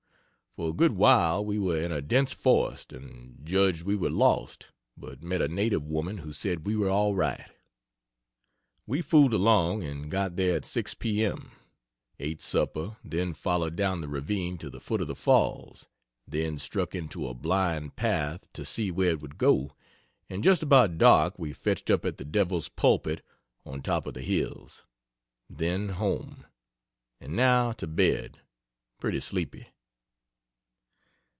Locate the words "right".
7.15-7.49